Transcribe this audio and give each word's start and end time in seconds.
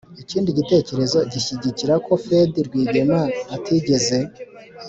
ikindi 0.23 0.49
gitekerezo 0.59 1.19
gishyigikira 1.31 1.93
ko 2.05 2.11
fed 2.25 2.51
rwigema 2.67 3.19
atigeze 3.55 4.17